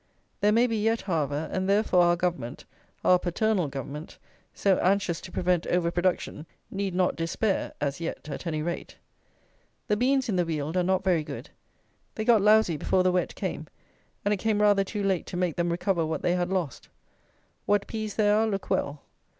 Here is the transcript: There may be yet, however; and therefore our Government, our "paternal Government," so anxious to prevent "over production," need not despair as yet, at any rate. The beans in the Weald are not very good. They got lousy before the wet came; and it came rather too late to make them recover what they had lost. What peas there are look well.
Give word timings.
There 0.39 0.51
may 0.51 0.65
be 0.65 0.77
yet, 0.77 1.01
however; 1.01 1.47
and 1.51 1.69
therefore 1.69 2.01
our 2.05 2.15
Government, 2.15 2.65
our 3.05 3.19
"paternal 3.19 3.67
Government," 3.67 4.17
so 4.51 4.79
anxious 4.79 5.21
to 5.21 5.31
prevent 5.31 5.67
"over 5.67 5.91
production," 5.91 6.47
need 6.71 6.95
not 6.95 7.15
despair 7.15 7.73
as 7.79 8.01
yet, 8.01 8.27
at 8.27 8.47
any 8.47 8.63
rate. 8.63 8.97
The 9.89 9.95
beans 9.97 10.27
in 10.27 10.37
the 10.37 10.43
Weald 10.43 10.75
are 10.75 10.81
not 10.81 11.03
very 11.03 11.23
good. 11.23 11.51
They 12.15 12.25
got 12.25 12.41
lousy 12.41 12.77
before 12.77 13.03
the 13.03 13.11
wet 13.11 13.35
came; 13.35 13.67
and 14.25 14.33
it 14.33 14.37
came 14.37 14.59
rather 14.59 14.83
too 14.83 15.03
late 15.03 15.27
to 15.27 15.37
make 15.37 15.55
them 15.55 15.69
recover 15.69 16.03
what 16.03 16.23
they 16.23 16.33
had 16.33 16.49
lost. 16.49 16.89
What 17.67 17.85
peas 17.85 18.15
there 18.15 18.35
are 18.35 18.47
look 18.47 18.71
well. 18.71 19.03